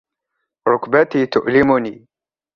[0.67, 2.05] ركبتي تؤلمني.